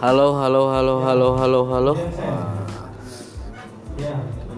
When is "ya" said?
3.98-4.08, 4.08-4.49